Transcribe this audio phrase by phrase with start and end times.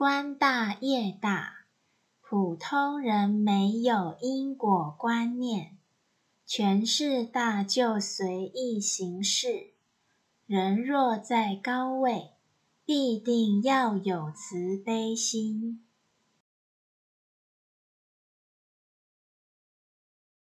[0.00, 1.66] 官大业大
[2.22, 5.76] 普通人没有因果观念
[6.46, 9.74] 权势大就随意行事。
[10.46, 12.30] 人若在高位
[12.86, 15.84] 必定要有慈悲心。